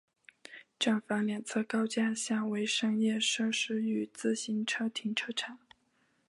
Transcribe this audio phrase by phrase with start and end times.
[0.79, 5.59] 站房两侧高架下为商业设施与自行车停车场。